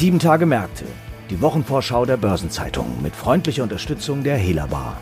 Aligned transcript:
Sieben 0.00 0.18
Tage 0.18 0.46
Märkte. 0.46 0.86
Die 1.28 1.42
Wochenvorschau 1.42 2.06
der 2.06 2.16
Börsenzeitung 2.16 3.02
mit 3.02 3.14
freundlicher 3.14 3.64
Unterstützung 3.64 4.24
der 4.24 4.38
Hela 4.38 4.64
Bar. 4.64 4.96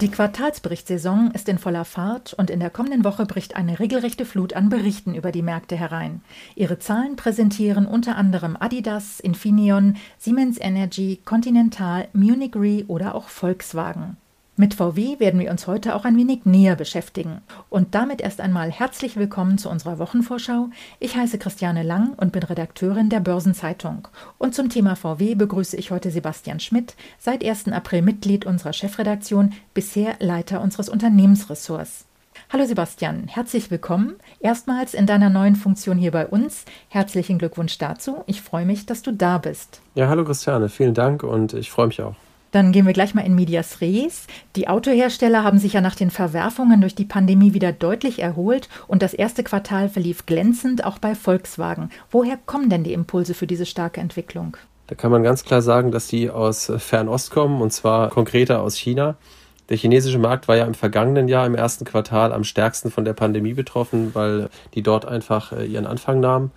Die 0.00 0.08
Quartalsberichtssaison 0.08 1.32
ist 1.32 1.48
in 1.48 1.58
voller 1.58 1.84
Fahrt 1.84 2.34
und 2.34 2.50
in 2.50 2.60
der 2.60 2.70
kommenden 2.70 3.02
Woche 3.02 3.26
bricht 3.26 3.56
eine 3.56 3.80
regelrechte 3.80 4.24
Flut 4.24 4.52
an 4.52 4.68
Berichten 4.68 5.16
über 5.16 5.32
die 5.32 5.42
Märkte 5.42 5.74
herein. 5.74 6.22
Ihre 6.54 6.78
Zahlen 6.78 7.16
präsentieren 7.16 7.86
unter 7.86 8.14
anderem 8.14 8.56
Adidas, 8.60 9.18
Infineon, 9.18 9.96
Siemens 10.18 10.56
Energy, 10.60 11.20
Continental, 11.24 12.06
Munich 12.12 12.54
Re 12.54 12.84
oder 12.86 13.16
auch 13.16 13.28
Volkswagen. 13.28 14.18
Mit 14.60 14.74
VW 14.74 15.18
werden 15.20 15.40
wir 15.40 15.50
uns 15.50 15.66
heute 15.66 15.94
auch 15.94 16.04
ein 16.04 16.18
wenig 16.18 16.44
näher 16.44 16.76
beschäftigen. 16.76 17.40
Und 17.70 17.94
damit 17.94 18.20
erst 18.20 18.42
einmal 18.42 18.70
herzlich 18.70 19.16
willkommen 19.16 19.56
zu 19.56 19.70
unserer 19.70 19.98
Wochenvorschau. 19.98 20.68
Ich 20.98 21.16
heiße 21.16 21.38
Christiane 21.38 21.82
Lang 21.82 22.12
und 22.18 22.30
bin 22.32 22.42
Redakteurin 22.42 23.08
der 23.08 23.20
Börsenzeitung. 23.20 24.06
Und 24.36 24.54
zum 24.54 24.68
Thema 24.68 24.96
VW 24.96 25.34
begrüße 25.34 25.78
ich 25.78 25.90
heute 25.90 26.10
Sebastian 26.10 26.60
Schmidt, 26.60 26.94
seit 27.18 27.42
1. 27.42 27.68
April 27.68 28.02
Mitglied 28.02 28.44
unserer 28.44 28.74
Chefredaktion, 28.74 29.54
bisher 29.72 30.16
Leiter 30.18 30.60
unseres 30.60 30.90
Unternehmensressorts. 30.90 32.04
Hallo 32.52 32.66
Sebastian, 32.66 33.28
herzlich 33.28 33.70
willkommen. 33.70 34.16
Erstmals 34.40 34.92
in 34.92 35.06
deiner 35.06 35.30
neuen 35.30 35.56
Funktion 35.56 35.96
hier 35.96 36.10
bei 36.10 36.26
uns. 36.26 36.66
Herzlichen 36.90 37.38
Glückwunsch 37.38 37.78
dazu. 37.78 38.24
Ich 38.26 38.42
freue 38.42 38.66
mich, 38.66 38.84
dass 38.84 39.00
du 39.00 39.12
da 39.14 39.38
bist. 39.38 39.80
Ja, 39.94 40.08
hallo 40.08 40.22
Christiane, 40.22 40.68
vielen 40.68 40.92
Dank 40.92 41.22
und 41.22 41.54
ich 41.54 41.70
freue 41.70 41.86
mich 41.86 42.02
auch. 42.02 42.14
Dann 42.52 42.72
gehen 42.72 42.86
wir 42.86 42.92
gleich 42.92 43.14
mal 43.14 43.24
in 43.24 43.34
Medias 43.34 43.80
Res. 43.80 44.26
Die 44.56 44.68
Autohersteller 44.68 45.44
haben 45.44 45.58
sich 45.58 45.74
ja 45.74 45.80
nach 45.80 45.94
den 45.94 46.10
Verwerfungen 46.10 46.80
durch 46.80 46.94
die 46.94 47.04
Pandemie 47.04 47.54
wieder 47.54 47.72
deutlich 47.72 48.20
erholt 48.20 48.68
und 48.88 49.02
das 49.02 49.14
erste 49.14 49.44
Quartal 49.44 49.88
verlief 49.88 50.26
glänzend, 50.26 50.84
auch 50.84 50.98
bei 50.98 51.14
Volkswagen. 51.14 51.90
Woher 52.10 52.38
kommen 52.46 52.68
denn 52.68 52.84
die 52.84 52.92
Impulse 52.92 53.34
für 53.34 53.46
diese 53.46 53.66
starke 53.66 54.00
Entwicklung? 54.00 54.56
Da 54.88 54.96
kann 54.96 55.12
man 55.12 55.22
ganz 55.22 55.44
klar 55.44 55.62
sagen, 55.62 55.92
dass 55.92 56.08
die 56.08 56.30
aus 56.30 56.72
Fernost 56.78 57.30
kommen 57.30 57.62
und 57.62 57.72
zwar 57.72 58.10
konkreter 58.10 58.60
aus 58.60 58.76
China. 58.76 59.16
Der 59.68 59.76
chinesische 59.76 60.18
Markt 60.18 60.48
war 60.48 60.56
ja 60.56 60.64
im 60.64 60.74
vergangenen 60.74 61.28
Jahr 61.28 61.46
im 61.46 61.54
ersten 61.54 61.84
Quartal 61.84 62.32
am 62.32 62.42
stärksten 62.42 62.90
von 62.90 63.04
der 63.04 63.12
Pandemie 63.12 63.54
betroffen, 63.54 64.10
weil 64.14 64.50
die 64.74 64.82
dort 64.82 65.06
einfach 65.06 65.52
äh, 65.52 65.64
ihren 65.64 65.86
Anfang 65.86 66.18
nahmen. 66.18 66.50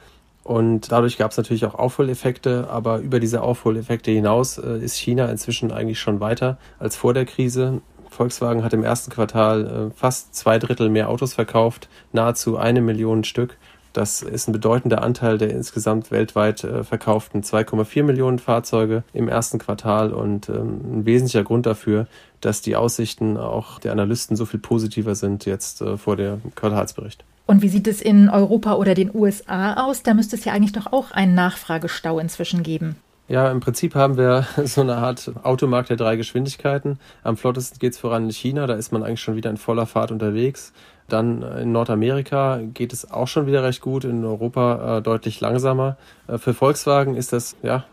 Und 0.44 0.92
dadurch 0.92 1.18
gab 1.18 1.32
es 1.32 1.38
natürlich 1.38 1.66
auch 1.66 1.76
Aufholeffekte, 1.76 2.68
aber 2.70 3.00
über 3.00 3.20
diese 3.20 3.42
Aufholeffekte 3.42 4.12
hinaus 4.12 4.58
äh, 4.58 4.78
ist 4.80 4.98
China 4.98 5.28
inzwischen 5.28 5.72
eigentlich 5.72 6.00
schon 6.00 6.20
weiter 6.20 6.58
als 6.80 6.96
vor 6.96 7.14
der 7.14 7.26
Krise. 7.26 7.82
Volkswagen 8.10 8.64
hat 8.64 8.74
im 8.74 8.84
ersten 8.84 9.12
Quartal 9.12 9.90
äh, 9.92 9.98
fast 9.98 10.36
zwei 10.36 10.60
Drittel 10.60 10.90
mehr 10.90 11.10
Autos 11.10 11.34
verkauft, 11.34 11.88
nahezu 12.12 12.58
eine 12.58 12.82
Million 12.82 13.24
Stück. 13.24 13.58
Das 13.94 14.24
ist 14.24 14.48
ein 14.48 14.54
bedeutender 14.54 15.04
Anteil 15.04 15.38
der 15.38 15.52
insgesamt 15.52 16.10
weltweit 16.10 16.64
äh, 16.64 16.84
verkauften 16.84 17.42
2,4 17.42 18.04
Millionen 18.04 18.40
Fahrzeuge 18.40 19.04
im 19.14 19.28
ersten 19.28 19.60
Quartal 19.60 20.12
und 20.12 20.50
ähm, 20.50 21.00
ein 21.00 21.06
wesentlicher 21.06 21.44
Grund 21.44 21.68
dafür, 21.68 22.08
dass 22.42 22.62
die 22.62 22.76
Aussichten 22.76 23.38
auch 23.38 23.80
der 23.80 23.92
Analysten 23.92 24.36
so 24.36 24.46
viel 24.46 24.60
positiver 24.60 25.14
sind 25.16 25.46
jetzt 25.46 25.82
äh, 25.82 25.98
vor 25.98 26.16
dem 26.16 26.42
Quartalsbericht. 26.56 27.24
Und 27.46 27.62
wie 27.62 27.70
sieht 27.70 27.88
es 27.88 28.02
in 28.02 28.30
Europa 28.30 28.76
oder 28.76 28.94
den 28.94 29.14
USA 29.14 29.86
aus? 29.86 30.04
Da 30.04 30.14
müsste 30.14 30.36
es 30.36 30.46
ja 30.46 30.54
eigentlich 30.54 30.72
doch 30.72 30.92
auch 30.92 31.12
einen 31.12 31.36
Nachfragestau 31.36 32.20
inzwischen 32.20 32.64
geben. 32.64 32.96
Ja, 33.28 33.50
im 33.52 33.62
Prinzip 33.62 33.96
haben 33.96 34.18
wir 34.18 34.46
so 34.66 34.82
eine 34.82 34.98
Art 34.98 35.32
Automarkt 35.44 35.90
der 35.90 35.98
drei 35.98 36.16
Geschwindigkeiten. 36.16 37.00
Am 37.24 37.38
flottesten 37.38 37.80
geht 37.80 37.94
es 37.94 38.00
voran 38.00 38.26
in 38.26 38.32
China, 38.32 38.68
da 38.68 38.76
ist 38.76 38.92
man 38.92 39.04
eigentlich 39.04 39.22
schon 39.22 39.36
wieder 39.36 39.50
in 39.50 39.58
voller 39.58 39.86
Fahrt 39.86 40.12
unterwegs. 40.12 40.74
Dann 41.10 41.42
in 41.42 41.72
Nordamerika 41.72 42.62
geht 42.74 42.94
es 42.94 43.12
auch 43.12 43.28
schon 43.28 43.46
wieder 43.46 43.64
recht 43.64 43.82
gut, 43.82 44.06
in 44.06 44.24
Europa 44.24 44.98
äh, 44.98 45.02
deutlich 45.02 45.42
langsamer. 45.42 45.98
Äh, 46.28 46.38
für 46.38 46.54
Volkswagen 46.54 47.16
ist 47.16 47.34
das 47.34 47.58
ja 47.62 47.86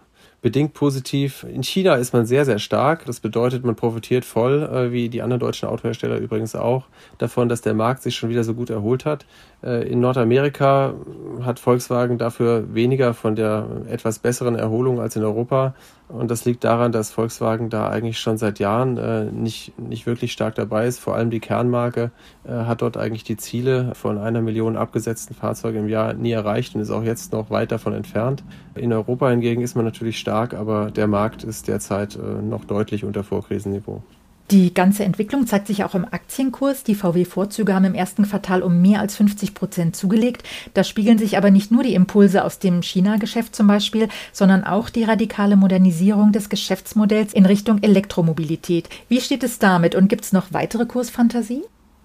bedingt 0.43 0.75
positiv. 0.75 1.45
In 1.45 1.63
China 1.63 1.97
ist 1.97 2.13
man 2.13 2.27
sehr, 2.27 2.45
sehr 2.45 2.59
stark. 2.59 3.05
Das 3.07 3.21
bedeutet, 3.21 3.65
man 3.65 3.77
profitiert 3.77 4.25
voll, 4.25 4.63
äh, 4.63 4.93
wie 4.93 5.09
die 5.09 5.23
anderen 5.23 5.41
deutschen 5.41 5.69
Autohersteller 5.69 6.19
übrigens 6.19 6.55
auch, 6.55 6.87
davon, 7.19 7.49
dass 7.49 7.61
der 7.61 7.75
Markt 7.75 8.03
sich 8.03 8.17
schon 8.17 8.31
wieder 8.31 8.45
so 8.45 8.55
gut 8.55 8.71
erholt 8.71 9.05
hat. 9.05 9.27
Äh, 9.63 9.89
in 9.89 10.01
Nordamerika 10.01 10.95
hat 11.43 11.59
Volkswagen 11.59 12.19
dafür 12.19 12.75
weniger 12.75 13.15
von 13.15 13.37
der 13.37 13.67
etwas 13.89 14.19
besseren 14.19 14.57
Erholung 14.57 15.01
als 15.01 15.17
in 15.17 15.25
Europa. 15.25 15.75
Und 16.09 16.31
das 16.31 16.45
liegt 16.45 16.65
daran, 16.65 16.91
dass 16.91 17.13
Volkswagen 17.13 17.71
da 17.71 17.89
eigentlich 17.89 18.19
schon 18.19 18.37
seit 18.37 18.59
Jahren 18.59 18.97
äh, 18.97 19.25
nicht, 19.25 19.79
nicht 19.79 20.07
wirklich 20.07 20.33
stark 20.33 20.55
dabei 20.57 20.87
ist. 20.87 20.99
Vor 20.99 21.15
allem 21.15 21.31
die 21.31 21.41
Kernmarke 21.41 22.11
äh, 22.45 22.51
hat 22.51 22.83
dort 22.83 22.97
eigentlich 22.97 23.25
die 23.25 23.37
Ziele 23.37 23.95
von 23.95 24.19
einer 24.19 24.41
Million 24.41 24.77
abgesetzten 24.77 25.35
Fahrzeugen 25.35 25.81
im 25.81 25.89
Jahr 25.89 26.15
nie 26.15 26.33
erreicht 26.33 26.75
und 26.75 26.81
ist 26.81 26.91
auch 26.91 27.05
jetzt 27.05 27.33
noch 27.33 27.51
weit 27.51 27.71
davon 27.71 27.93
entfernt. 27.93 28.43
In 28.75 28.93
Europa 28.93 29.29
hingegen 29.29 29.63
ist 29.63 29.77
man 29.77 29.85
natürlich 29.85 30.19
stark, 30.19 30.55
aber 30.55 30.91
der 30.91 31.07
Markt 31.07 31.45
ist 31.45 31.69
derzeit 31.69 32.17
äh, 32.17 32.43
noch 32.43 32.65
deutlich 32.65 33.05
unter 33.05 33.23
Vorkrisenniveau. 33.23 34.03
Die 34.51 34.75
ganze 34.75 35.05
Entwicklung 35.05 35.47
zeigt 35.47 35.69
sich 35.69 35.85
auch 35.85 35.95
im 35.95 36.05
Aktienkurs. 36.05 36.83
Die 36.83 36.97
VW-Vorzüge 36.97 37.73
haben 37.73 37.85
im 37.85 37.95
ersten 37.95 38.29
Quartal 38.29 38.63
um 38.63 38.83
mehr 38.83 38.99
als 38.99 39.15
50 39.15 39.55
Prozent 39.55 39.95
zugelegt. 39.95 40.43
Da 40.75 40.83
spiegeln 40.83 41.19
sich 41.19 41.37
aber 41.39 41.53
nicht 41.53 41.71
nur 41.71 41.85
die 41.85 41.95
Impulse 41.95 42.45
aus 42.45 42.59
dem 42.59 42.83
China-Geschäft 42.83 43.55
zum 43.55 43.69
Beispiel, 43.69 44.09
sondern 44.33 44.65
auch 44.65 44.91
die 44.91 45.05
radikale 45.05 45.55
Modernisierung 45.55 46.33
des 46.33 46.49
Geschäftsmodells 46.49 47.33
in 47.33 47.47
Richtung 47.47 47.81
Elektromobilität. 47.85 48.89
Wie 49.09 49.21
steht 49.21 49.45
es 49.45 49.61
damit 49.61 49.95
und 49.95 50.09
gibt 50.09 50.25
es 50.25 50.33
noch 50.33 50.53
weitere 50.53 50.85
Kursfantasie? 50.85 51.63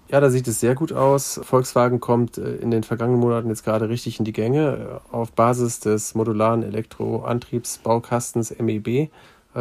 Ja, 0.08 0.20
da 0.20 0.30
sieht 0.30 0.46
es 0.46 0.60
sehr 0.60 0.76
gut 0.76 0.92
aus. 0.92 1.40
Volkswagen 1.42 1.98
kommt 1.98 2.38
äh, 2.38 2.54
in 2.58 2.70
den 2.70 2.84
vergangenen 2.84 3.18
Monaten 3.20 3.48
jetzt 3.48 3.64
gerade 3.64 3.88
richtig 3.88 4.20
in 4.20 4.24
die 4.24 4.32
Gänge. 4.32 5.00
Auf 5.10 5.32
Basis 5.32 5.80
des 5.80 6.14
modularen 6.14 6.62
Elektroantriebsbaukastens 6.62 8.54
MEB 8.56 8.86
äh, 8.86 9.08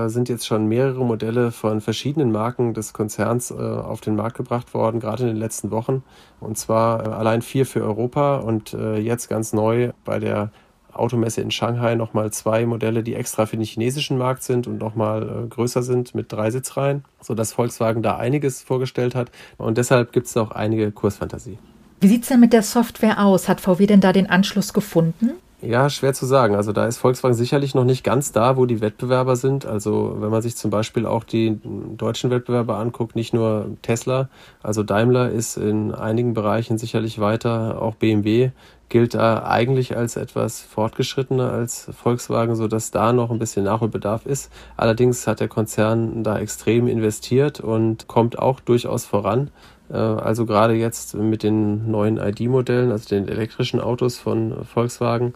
sind 0.08 0.30
jetzt 0.30 0.46
schon 0.46 0.68
mehrere 0.68 1.06
Modelle 1.06 1.52
von 1.52 1.82
verschiedenen 1.82 2.32
Marken 2.32 2.74
des 2.74 2.94
Konzerns 2.94 3.52
äh, 3.52 3.56
auf 3.56 4.02
den 4.02 4.16
Markt 4.16 4.38
gebracht 4.38 4.74
worden, 4.74 5.00
gerade 5.00 5.24
in 5.24 5.30
den 5.30 5.38
letzten 5.38 5.72
Wochen. 5.72 6.04
Und 6.40 6.58
zwar 6.58 7.06
äh, 7.06 7.10
allein 7.10 7.42
vier 7.42 7.66
für 7.66 7.84
Europa 7.84 8.38
und 8.38 8.74
äh, 8.74 8.98
jetzt 8.98 9.30
ganz 9.30 9.54
neu 9.54 9.92
bei 10.04 10.20
der 10.20 10.52
Automesse 10.92 11.42
in 11.42 11.52
Shanghai 11.52 11.96
nochmal 11.96 12.32
zwei 12.32 12.66
Modelle, 12.66 13.04
die 13.04 13.16
extra 13.16 13.46
für 13.46 13.58
den 13.58 13.66
chinesischen 13.66 14.18
Markt 14.18 14.44
sind 14.44 14.68
und 14.68 14.78
nochmal 14.78 15.24
äh, 15.24 15.48
größer 15.48 15.84
sind 15.84 16.16
mit 16.16 16.32
drei 16.32 16.52
Sitzreihen, 16.52 17.04
sodass 17.22 17.54
Volkswagen 17.54 18.02
da 18.02 18.18
einiges 18.18 18.62
vorgestellt 18.64 19.16
hat. 19.16 19.32
Und 19.58 19.78
deshalb 19.78 20.14
gibt 20.14 20.28
es 20.28 20.38
auch 20.38 20.52
einige 20.52 20.92
Kursfantasie. 20.92 21.58
Wie 22.02 22.08
sieht 22.08 22.24
es 22.24 22.30
denn 22.30 22.40
mit 22.40 22.54
der 22.54 22.64
Software 22.64 23.20
aus? 23.24 23.48
Hat 23.48 23.62
VW 23.62 23.86
denn 23.88 24.02
da 24.02 24.14
den 24.14 24.30
Anschluss 24.30 24.74
gefunden? 24.74 25.32
Ja, 25.62 25.90
schwer 25.90 26.14
zu 26.14 26.26
sagen. 26.26 26.56
Also 26.56 26.74
da 26.74 26.86
ist 26.86 26.98
Volkswagen 26.98 27.34
sicherlich 27.34 27.74
noch 27.76 27.86
nicht 27.86 28.04
ganz 28.04 28.32
da, 28.32 28.58
wo 28.58 28.66
die 28.66 28.82
Wettbewerber 28.82 29.36
sind. 29.36 29.66
Also 29.66 30.18
wenn 30.20 30.30
man 30.30 30.42
sich 30.42 30.58
zum 30.58 30.70
Beispiel 30.70 31.06
auch 31.06 31.24
die 31.24 31.60
deutschen 31.98 32.30
Wettbewerber 32.30 32.78
anguckt, 32.78 33.16
nicht 33.16 33.34
nur 33.34 33.70
Tesla, 33.82 34.30
also 34.62 34.84
Daimler 34.84 35.32
ist 35.32 35.58
in 35.58 35.94
einigen 35.94 36.34
Bereichen 36.34 36.78
sicherlich 36.78 37.20
weiter, 37.20 37.82
auch 37.82 37.96
BMW 37.96 38.52
gilt 38.90 39.16
da 39.16 39.44
eigentlich 39.44 39.98
als 39.98 40.16
etwas 40.16 40.62
fortgeschrittener 40.62 41.52
als 41.52 41.90
Volkswagen, 41.98 42.56
so 42.56 42.68
dass 42.68 42.92
da 42.92 43.14
noch 43.14 43.32
ein 43.32 43.40
bisschen 43.40 43.66
Nachholbedarf 43.66 44.26
ist. 44.26 44.52
Allerdings 44.78 45.26
hat 45.26 45.40
der 45.40 45.48
Konzern 45.48 46.24
da 46.24 46.38
extrem 46.38 46.88
investiert 46.88 47.60
und 47.60 48.08
kommt 48.08 48.38
auch 48.38 48.60
durchaus 48.60 49.06
voran. 49.06 49.50
Äh, 49.90 49.96
also 49.96 50.46
gerade 50.46 50.74
jetzt 50.74 51.16
mit 51.16 51.44
den 51.44 51.90
neuen 51.90 52.18
ID-Modellen, 52.18 52.92
also 52.92 53.08
den 53.10 53.28
elektrischen 53.28 53.80
Autos 53.80 54.18
von 54.18 54.64
Volkswagen, 54.66 55.34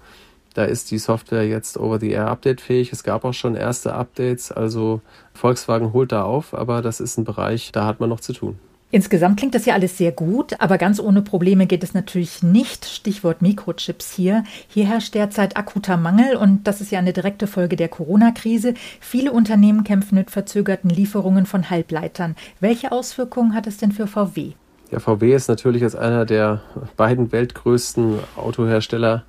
da 0.53 0.63
ist 0.63 0.91
die 0.91 0.97
Software 0.97 1.47
jetzt 1.47 1.77
over-the-air 1.77 2.27
updatefähig. 2.27 2.91
Es 2.91 3.03
gab 3.03 3.23
auch 3.23 3.33
schon 3.33 3.55
erste 3.55 3.93
Updates, 3.93 4.51
also 4.51 5.01
Volkswagen 5.33 5.93
holt 5.93 6.11
da 6.11 6.23
auf, 6.23 6.53
aber 6.53 6.81
das 6.81 6.99
ist 6.99 7.17
ein 7.17 7.23
Bereich, 7.23 7.71
da 7.71 7.85
hat 7.85 7.99
man 7.99 8.09
noch 8.09 8.19
zu 8.19 8.33
tun. 8.33 8.59
Insgesamt 8.91 9.37
klingt 9.37 9.53
das 9.53 9.67
ja 9.67 9.75
alles 9.75 9.99
sehr 9.99 10.11
gut, 10.11 10.59
aber 10.59 10.79
ganz 10.79 10.99
ohne 10.99 11.21
Probleme 11.21 11.67
geht 11.67 11.83
es 11.83 11.93
natürlich 11.93 12.41
nicht. 12.41 12.85
Stichwort 12.85 13.43
Mikrochips 13.43 14.11
hier. 14.11 14.43
Hier 14.67 14.87
herrscht 14.87 15.13
derzeit 15.13 15.57
akuter 15.57 15.95
Mangel 15.95 16.35
und 16.35 16.65
das 16.65 16.81
ist 16.81 16.91
ja 16.91 16.97
eine 16.97 17.13
direkte 17.13 17.45
Folge 17.45 17.75
der 17.75 17.87
Corona-Krise. 17.87 18.73
Viele 18.99 19.31
Unternehmen 19.31 19.83
kämpfen 19.83 20.15
mit 20.15 20.31
verzögerten 20.31 20.89
Lieferungen 20.89 21.45
von 21.45 21.69
Halbleitern. 21.69 22.35
Welche 22.59 22.91
Auswirkungen 22.91 23.53
hat 23.53 23.67
es 23.67 23.77
denn 23.77 23.91
für 23.91 24.07
VW? 24.07 24.53
Ja, 24.89 24.99
VW 24.99 25.35
ist 25.35 25.49
natürlich 25.49 25.83
als 25.83 25.95
einer 25.95 26.25
der 26.25 26.61
beiden 26.97 27.31
weltgrößten 27.31 28.17
Autohersteller 28.35 29.23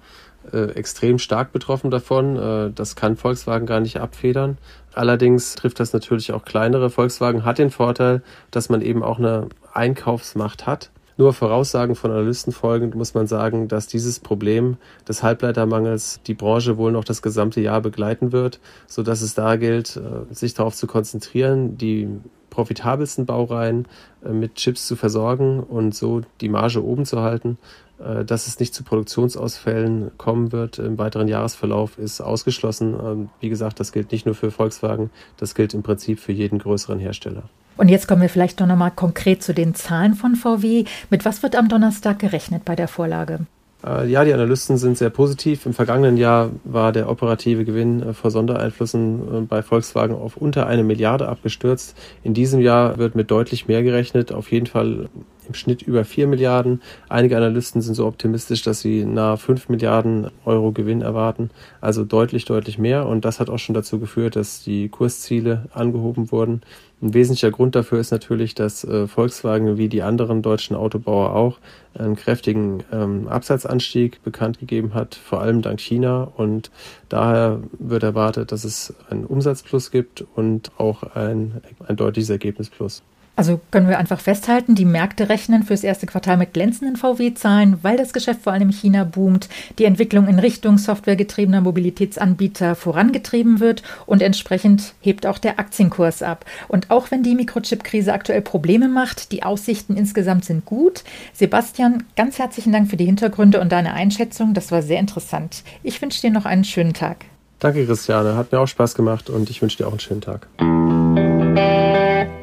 äh, 0.53 0.71
extrem 0.73 1.19
stark 1.19 1.53
betroffen 1.53 1.91
davon. 1.91 2.37
Äh, 2.37 2.71
das 2.75 2.97
kann 2.97 3.17
Volkswagen 3.17 3.67
gar 3.67 3.81
nicht 3.81 4.01
abfedern. 4.01 4.59
Allerdings 4.95 5.55
trifft 5.55 5.81
das 5.81 5.93
natürlich 5.93 6.33
auch 6.33 6.45
kleinere. 6.45 6.91
Volkswagen 6.91 7.45
hat 7.45 7.59
den 7.59 7.71
Vorteil, 7.71 8.23
dass 8.51 8.69
man 8.69 8.83
eben 8.83 9.03
auch 9.03 9.19
eine 9.19 9.49
Einkaufsmacht 9.73 10.67
hat. 10.67 10.91
Nur 11.21 11.35
Voraussagen 11.35 11.97
von 11.97 12.11
Analysten 12.11 12.51
folgend 12.51 12.95
muss 12.95 13.13
man 13.13 13.27
sagen, 13.27 13.69
dass 13.69 13.87
dieses 13.87 14.21
Problem 14.21 14.79
des 15.07 15.23
Halbleitermangels 15.23 16.21
die 16.27 16.33
Branche 16.33 16.79
wohl 16.79 16.93
noch 16.93 17.05
das 17.05 17.21
gesamte 17.21 17.61
Jahr 17.61 17.83
begleiten 17.83 18.33
wird, 18.33 18.59
so 18.87 19.03
dass 19.03 19.21
es 19.21 19.35
da 19.35 19.57
gilt, 19.57 19.97
äh, 19.97 20.35
sich 20.35 20.55
darauf 20.55 20.75
zu 20.75 20.87
konzentrieren, 20.87 21.77
die 21.77 22.09
profitabelsten 22.49 23.27
Baureihen 23.27 23.87
äh, 24.25 24.31
mit 24.31 24.55
Chips 24.55 24.87
zu 24.87 24.97
versorgen 24.97 25.61
und 25.61 25.95
so 25.95 26.23
die 26.41 26.49
Marge 26.49 26.83
oben 26.83 27.05
zu 27.05 27.21
halten. 27.21 27.59
Äh, 28.01 28.25
dass 28.25 28.47
es 28.47 28.59
nicht 28.59 28.75
zu 28.75 28.83
Produktionsausfällen 28.83 30.11
kommen 30.17 30.53
wird 30.53 30.79
im 30.79 30.99
weiteren 30.99 31.29
Jahresverlauf, 31.29 31.99
ist 31.99 32.21
ausgeschlossen. 32.21 32.95
Ähm, 32.95 33.29
wie 33.41 33.49
gesagt, 33.49 33.81
das 33.81 33.93
gilt 33.93 34.13
nicht 34.13 34.27
nur 34.27 34.35
für 34.35 34.51
Volkswagen, 34.51 35.11
das 35.37 35.55
gilt 35.55 35.75
im 35.75 35.83
Prinzip 35.83 36.19
für 36.19 36.33
jeden 36.33 36.59
größeren 36.59 36.99
Hersteller. 36.99 37.43
Und 37.77 37.89
jetzt 37.89 38.09
kommen 38.09 38.23
wir 38.23 38.29
vielleicht 38.29 38.61
noch 38.61 38.77
mal 38.77 38.91
konkret 38.91 39.43
zu 39.43 39.55
den 39.55 39.75
Zahlen 39.75 40.15
von 40.15 40.37
VW. 40.37 40.85
Mit 41.09 41.25
was 41.25 41.43
wird 41.43 41.57
am 41.57 41.69
Donnerstag 41.69 42.19
gerechnet 42.19 42.65
bei 42.65 42.77
der 42.77 42.89
Vorlage? 42.89 43.41
Äh, 43.87 44.09
ja, 44.09 44.25
die 44.25 44.33
Analysten 44.33 44.77
sind 44.77 44.99
sehr 44.99 45.11
positiv. 45.11 45.67
Im 45.67 45.73
vergangenen 45.73 46.17
Jahr 46.17 46.51
war 46.65 46.93
der 46.93 47.09
operative 47.09 47.65
Gewinn 47.65 48.03
äh, 48.03 48.13
vor 48.15 48.31
Sondereinflüssen 48.31 49.47
bei 49.47 49.63
Volkswagen 49.63 50.15
auf 50.15 50.37
unter 50.37 50.67
eine 50.67 50.85
Milliarde 50.85 51.29
abgestürzt. 51.29 51.97
In 52.23 52.33
diesem 52.33 52.61
Jahr 52.61 52.99
wird 52.99 53.15
mit 53.15 53.31
deutlich 53.31 53.69
mehr 53.69 53.83
gerechnet. 53.83 54.33
Auf 54.33 54.51
jeden 54.53 54.67
Fall 54.67 55.09
im 55.51 55.55
Schnitt 55.55 55.83
über 55.83 56.05
4 56.05 56.29
Milliarden. 56.29 56.81
Einige 57.09 57.37
Analysten 57.37 57.83
sind 57.83 57.95
so 57.95 58.07
optimistisch, 58.07 58.63
dass 58.63 58.81
sie 58.81 59.05
nahe 59.05 59.37
5 59.37 59.69
Milliarden 59.69 60.31
Euro 60.45 60.71
Gewinn 60.71 61.03
erwarten. 61.03 61.51
Also 61.81 62.05
deutlich, 62.05 62.45
deutlich 62.45 62.79
mehr. 62.79 63.07
Und 63.07 63.25
das 63.25 63.41
hat 63.41 63.51
auch 63.51 63.59
schon 63.59 63.75
dazu 63.75 63.99
geführt, 63.99 64.37
dass 64.37 64.63
die 64.63 64.89
Kursziele 64.89 65.67
angehoben 65.75 66.31
wurden. 66.31 66.63
Ein 67.03 67.15
wesentlicher 67.15 67.51
Grund 67.51 67.75
dafür 67.75 67.99
ist 67.99 68.13
natürlich, 68.13 68.55
dass 68.55 68.85
äh, 68.85 69.09
Volkswagen 69.09 69.77
wie 69.77 69.89
die 69.89 70.03
anderen 70.03 70.43
deutschen 70.43 70.77
Autobauer 70.77 71.35
auch 71.35 71.59
einen 71.95 72.15
kräftigen 72.15 72.85
ähm, 72.93 73.27
Absatzanstieg 73.27 74.23
bekannt 74.23 74.61
gegeben 74.61 74.95
hat, 74.95 75.17
vor 75.17 75.41
allem 75.41 75.63
dank 75.63 75.81
China. 75.81 76.31
Und 76.37 76.71
daher 77.09 77.61
wird 77.79 78.05
erwartet, 78.05 78.53
dass 78.53 78.65
es 78.65 78.95
einen 79.09 79.25
Umsatzplus 79.25 79.91
gibt 79.91 80.25
und 80.37 80.71
auch 80.79 81.03
ein, 81.15 81.63
ein 81.89 81.97
deutliches 81.97 82.31
Ergebnisplus. 82.31 83.03
Also 83.37 83.59
können 83.71 83.89
wir 83.89 83.99
einfach 83.99 84.21
festhalten, 84.21 84.75
die 84.75 84.85
Märkte 84.85 85.31
rechnen 85.31 85.63
fürs 85.63 85.83
erste 85.83 86.07
Quartal 86.07 86.37
mit 86.37 86.53
glänzenden 86.53 86.97
VW-Zahlen, 86.97 87.79
weil 87.83 87.97
das 87.97 88.13
Geschäft 88.13 88.43
vor 88.43 88.53
allem 88.53 88.69
in 88.69 88.73
China 88.73 89.05
boomt, 89.05 89.49
die 89.79 89.87
Entwicklung 89.87 90.29
in 90.29 90.39
Richtung 90.39 90.77
softwaregetriebener 90.77 91.63
Mobilitätsanbieter 91.63 92.75
vorangetrieben 92.75 93.59
wird 93.59 93.83
und 94.05 94.21
entsprechend 94.21 94.93
hebt 95.01 95.27
auch 95.27 95.39
der 95.39 95.59
Aktienkurs 95.59 96.23
ab. 96.23 96.45
Und 96.69 96.91
auch 96.91 97.11
wenn 97.11 97.23
die 97.23 97.35
Mikrochip-Krise 97.35 98.13
aktuell 98.13 98.43
Probleme 98.43 98.89
macht, 98.89 99.33
die 99.33 99.43
Aussichten 99.43 99.97
insgesamt 99.97 100.45
sind 100.45 100.67
gut. 100.67 101.03
Sebastian, 101.33 102.05
ganz 102.17 102.39
herzlichen 102.39 102.73
Dank 102.73 102.91
für 102.91 102.99
die 102.99 103.07
Hintergründe 103.07 103.61
und 103.61 103.73
deine 103.73 103.95
Einschätzung. 103.95 104.53
Das 104.53 104.71
war 104.71 104.83
sehr 104.83 105.01
interessant. 105.01 105.63
Ich 105.83 106.03
wünsche 106.03 106.21
dir 106.21 106.31
noch 106.31 106.45
einen 106.45 106.65
schönen 106.65 106.93
Tag. 106.93 107.25
Danke, 107.59 107.87
Christiane. 107.87 108.37
Hat 108.37 108.53
mir 108.53 108.61
auch 108.61 108.69
Spaß 108.69 108.95
gemacht 108.95 109.31
und 109.31 109.49
ich 109.49 109.63
wünsche 109.63 109.79
dir 109.79 109.87
auch 109.87 109.93
einen 109.93 110.01
schönen 110.01 110.21
Tag. 110.21 110.49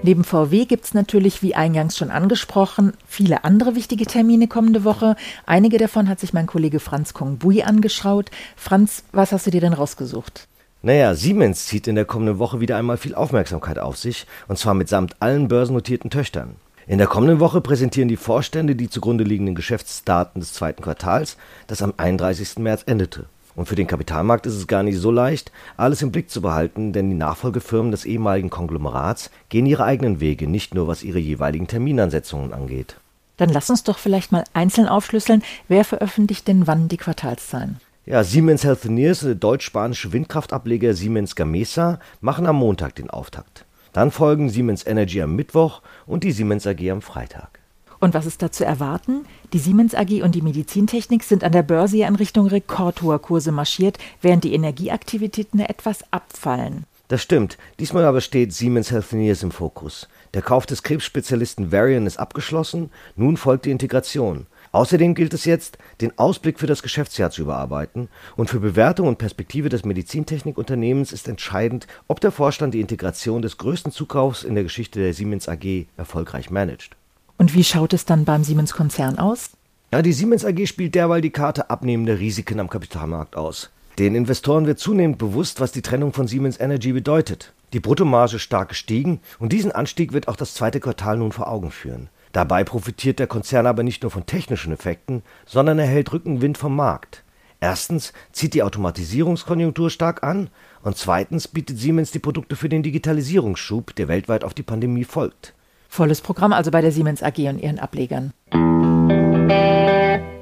Neben 0.04 0.24
VW 0.24 0.66
gibt 0.66 0.86
es 0.86 0.94
natürlich, 0.94 1.42
wie 1.42 1.56
eingangs 1.56 1.98
schon 1.98 2.12
angesprochen, 2.12 2.94
viele 3.08 3.44
andere 3.44 3.76
wichtige 3.76 4.06
Termine 4.06 4.48
kommende 4.48 4.84
Woche. 4.84 5.16
Einige 5.46 5.78
davon 5.78 6.08
hat 6.08 6.20
sich 6.20 6.34
mein 6.34 6.46
Kollege 6.46 6.80
Franz 6.80 7.14
Kongbui 7.14 7.64
angeschaut. 7.64 8.30
Franz, 8.56 9.04
was 9.12 9.32
hast 9.32 9.48
du 9.48 9.52
dir 9.52 9.62
denn 9.62 9.74
rausgesucht? 9.74 10.48
Naja, 10.84 11.16
Siemens 11.16 11.66
zieht 11.66 11.88
in 11.88 11.96
der 11.96 12.06
kommenden 12.06 12.40
Woche 12.40 12.62
wieder 12.62 12.78
einmal 12.78 12.98
viel 12.98 13.16
Aufmerksamkeit 13.16 13.80
auf 13.80 13.98
sich, 13.98 14.28
und 14.48 14.58
zwar 14.58 14.76
mitsamt 14.76 15.16
allen 15.20 15.48
börsennotierten 15.48 16.12
Töchtern. 16.12 16.56
In 16.86 17.00
der 17.00 17.08
kommenden 17.08 17.42
Woche 17.42 17.60
präsentieren 17.60 18.08
die 18.08 18.16
Vorstände 18.16 18.76
die 18.76 18.90
zugrunde 18.90 19.26
liegenden 19.26 19.56
Geschäftsdaten 19.56 20.40
des 20.40 20.54
zweiten 20.54 20.84
Quartals, 20.84 21.36
das 21.66 21.82
am 21.82 21.94
31. 21.98 22.60
März 22.60 22.84
endete. 22.86 23.26
Und 23.58 23.66
für 23.66 23.76
den 23.76 23.88
Kapitalmarkt 23.88 24.46
ist 24.46 24.54
es 24.54 24.68
gar 24.68 24.84
nicht 24.84 25.00
so 25.00 25.10
leicht, 25.10 25.52
alles 25.78 26.04
im 26.04 26.12
Blick 26.12 26.30
zu 26.30 26.44
behalten, 26.44 26.94
denn 26.94 27.10
die 27.10 27.16
Nachfolgefirmen 27.16 27.90
des 27.90 28.06
ehemaligen 28.06 28.52
Konglomerats 28.52 29.32
gehen 29.50 29.66
ihre 29.66 29.84
eigenen 29.84 30.20
Wege, 30.20 30.48
nicht 30.48 30.76
nur 30.76 30.88
was 30.88 31.02
ihre 31.02 31.18
jeweiligen 31.18 31.66
Terminansetzungen 31.66 32.54
angeht. 32.54 32.98
Dann 33.38 33.50
lass 33.50 33.72
uns 33.72 33.84
doch 33.84 33.98
vielleicht 33.98 34.32
mal 34.32 34.44
einzeln 34.54 34.88
aufschlüsseln, 34.88 35.42
wer 35.68 35.84
veröffentlicht 35.86 36.48
denn 36.48 36.68
wann 36.68 36.88
die 36.88 36.98
Quartalszahlen? 36.98 37.78
Ja, 38.06 38.24
Siemens 38.24 38.64
Healthineers, 38.64 39.22
der 39.22 39.34
deutsch-spanische 39.34 40.14
Windkraftableger 40.14 40.94
Siemens 40.94 41.36
Gamesa, 41.36 42.00
machen 42.22 42.46
am 42.46 42.58
Montag 42.58 42.94
den 42.94 43.10
Auftakt. 43.10 43.66
Dann 43.92 44.12
folgen 44.12 44.52
Siemens 44.52 44.86
Energy 44.86 45.20
am 45.20 45.36
Mittwoch 45.36 45.82
und 46.06 46.24
die 46.24 46.32
Siemens 46.32 46.68
AG 46.68 46.92
am 46.92 47.02
Freitag. 47.02 47.57
Und 48.00 48.14
was 48.14 48.26
ist 48.26 48.42
da 48.42 48.52
zu 48.52 48.66
erwarten? 48.66 49.26
Die 49.54 49.60
Siemens 49.60 49.96
AG 49.96 50.22
und 50.22 50.36
die 50.36 50.42
Medizintechnik 50.42 51.24
sind 51.24 51.44
an 51.44 51.52
der 51.52 51.64
Börse 51.64 51.98
in 51.98 52.16
Richtung 52.16 52.48
rekordhoher 52.48 53.20
Kurse 53.20 53.52
marschiert, 53.52 53.98
während 54.22 54.44
die 54.44 54.54
Energieaktivitäten 54.54 55.60
etwas 55.60 56.04
abfallen. 56.12 56.86
Das 57.08 57.22
stimmt. 57.22 57.58
Diesmal 57.80 58.04
aber 58.04 58.20
steht 58.20 58.54
Siemens 58.54 58.92
Healthineers 58.92 59.42
im 59.42 59.52
Fokus. 59.52 60.10
Der 60.34 60.42
Kauf 60.42 60.66
des 60.66 60.84
Krebsspezialisten 60.84 61.72
Varian 61.72 62.06
ist 62.06 62.18
abgeschlossen. 62.18 62.90
Nun 63.16 63.38
folgt 63.38 63.66
die 63.66 63.72
Integration. 63.72 64.46
Außerdem 64.74 65.16
gilt 65.16 65.34
es 65.34 65.46
jetzt, 65.46 65.78
den 66.02 66.18
Ausblick 66.20 66.60
für 66.60 66.68
das 66.68 66.84
Geschäftsjahr 66.84 67.32
zu 67.32 67.44
überarbeiten. 67.44 68.10
Und 68.36 68.50
für 68.50 68.60
Bewertung 68.60 69.08
und 69.08 69.18
Perspektive 69.18 69.70
des 69.70 69.86
Medizintechnikunternehmens 69.86 71.14
ist 71.14 71.30
entscheidend, 71.30 71.88
ob 72.10 72.20
der 72.20 72.32
Vorstand 72.32 72.74
die 72.74 72.82
Integration 72.82 73.42
des 73.42 73.58
größten 73.58 73.94
Zukaufs 73.94 74.44
in 74.44 74.56
der 74.56 74.64
Geschichte 74.64 75.00
der 75.00 75.14
Siemens 75.14 75.48
AG 75.48 75.86
erfolgreich 75.96 76.50
managt. 76.50 76.98
Und 77.38 77.54
wie 77.54 77.64
schaut 77.64 77.94
es 77.94 78.06
dann 78.06 78.26
beim 78.26 78.44
Siemens-Konzern 78.44 79.20
aus? 79.20 79.52
Ja, 79.94 80.02
die 80.02 80.14
Siemens 80.14 80.44
AG 80.44 80.66
spielt 80.68 80.96
derweil 80.96 81.22
die 81.22 81.30
Karte 81.30 81.70
abnehmender 81.70 82.20
Risiken 82.20 82.60
am 82.60 82.70
Kapitalmarkt 82.70 83.36
aus. 83.36 83.70
Den 84.00 84.16
Investoren 84.16 84.66
wird 84.66 84.80
zunehmend 84.80 85.18
bewusst, 85.18 85.60
was 85.60 85.72
die 85.72 85.82
Trennung 85.82 86.14
von 86.14 86.28
Siemens 86.28 86.60
Energy 86.60 86.92
bedeutet. 86.92 87.54
Die 87.74 87.80
Bruttomarge 87.80 88.40
stark 88.40 88.70
gestiegen 88.70 89.20
und 89.40 89.54
diesen 89.54 89.72
Anstieg 89.72 90.14
wird 90.14 90.28
auch 90.28 90.36
das 90.36 90.54
zweite 90.54 90.80
Quartal 90.80 91.18
nun 91.18 91.32
vor 91.32 91.48
Augen 91.50 91.72
führen. 91.72 92.10
Dabei 92.32 92.64
profitiert 92.64 93.20
der 93.20 93.28
Konzern 93.28 93.66
aber 93.66 93.84
nicht 93.84 94.04
nur 94.04 94.12
von 94.12 94.26
technischen 94.26 94.74
Effekten, 94.74 95.24
sondern 95.46 95.80
erhält 95.80 96.14
Rückenwind 96.14 96.58
vom 96.58 96.76
Markt. 96.76 97.24
Erstens 97.60 98.14
zieht 98.32 98.54
die 98.54 98.64
Automatisierungskonjunktur 98.64 99.90
stark 99.90 100.24
an 100.24 100.50
und 100.84 100.98
zweitens 100.98 101.48
bietet 101.48 101.80
Siemens 101.80 102.12
die 102.12 102.20
Produkte 102.20 102.56
für 102.56 102.70
den 102.70 102.84
Digitalisierungsschub, 102.84 103.96
der 103.96 104.08
weltweit 104.08 104.44
auf 104.44 104.54
die 104.54 104.64
Pandemie 104.64 105.06
folgt. 105.06 105.54
Volles 105.98 106.22
Programm 106.22 106.54
also 106.54 106.70
bei 106.70 106.82
der 106.82 106.92
Siemens 106.92 107.24
AG 107.24 107.40
und 107.50 107.60
ihren 107.60 107.80
Ablegern. 107.80 108.32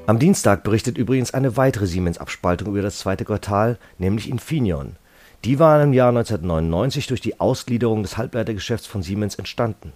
Am 0.06 0.18
Dienstag 0.18 0.62
berichtet 0.62 0.98
übrigens 0.98 1.32
eine 1.32 1.56
weitere 1.56 1.86
Siemens-Abspaltung 1.86 2.68
über 2.68 2.82
das 2.82 2.98
zweite 2.98 3.24
Quartal, 3.24 3.78
nämlich 3.98 4.28
Infineon. 4.28 4.96
Die 5.44 5.58
war 5.58 5.82
im 5.82 5.94
Jahr 5.94 6.10
1999 6.10 7.06
durch 7.06 7.22
die 7.22 7.40
Ausgliederung 7.40 8.02
des 8.02 8.18
Halbleitergeschäfts 8.18 8.86
von 8.86 9.02
Siemens 9.02 9.36
entstanden. 9.36 9.92